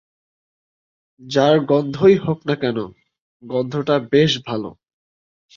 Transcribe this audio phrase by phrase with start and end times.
[1.21, 2.77] যার গন্ধই হোক না কেন,
[3.43, 4.69] গন্ধটা বেশ ভালো।